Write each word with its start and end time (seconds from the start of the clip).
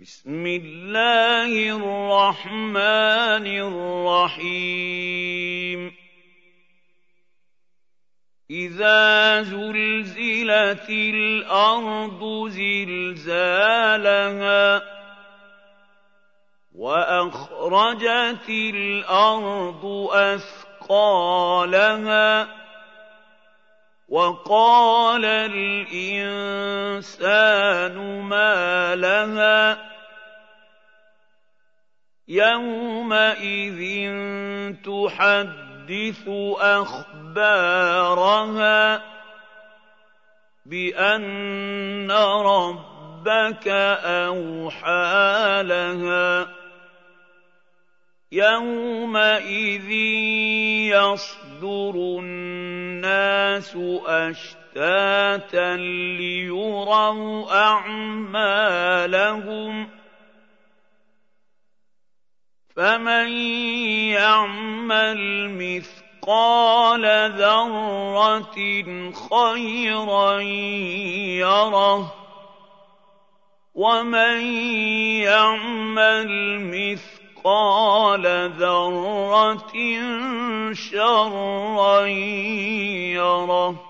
بسم 0.00 0.46
الله 0.46 1.76
الرحمن 1.76 3.46
الرحيم. 4.46 5.92
إذا 8.50 9.42
زلزلت 9.42 10.90
الأرض 10.90 12.48
زلزالها 12.48 13.62
وأخرجت 16.74 18.48
الأرض 18.48 19.84
أثقالها 20.12 21.46
وقال 24.08 25.24
الإنسان 25.24 26.22
ما 28.22 28.94
لها 28.96 29.78
يومئذ 32.28 33.80
تحدث 34.84 36.28
أخبارها 36.60 37.96
بأن 40.66 42.10
ربك 42.10 43.68
أوحى 44.28 45.62
لها 45.62 46.48
يومئذ 48.32 49.90
يصدر 50.90 51.94
الناس 52.20 53.35
أشتاتا 54.06 55.76
ليروا 56.18 57.52
أعمالهم 57.68 59.08
فمن 62.76 63.28
يعمل 64.12 65.50
مثقال 65.50 67.04
ذرة 67.32 68.58
خيرا 69.30 70.40
يره 71.40 72.14
ومن 73.74 74.40
يعمل 75.22 76.60
مثقال 76.60 77.25
مثقال 77.46 78.26
ذرة 78.58 79.72
شرا 80.72 82.06
يره. 83.14 83.85